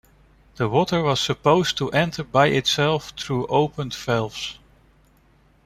[0.55, 4.57] The water was supposed to enter by itself through opened valves.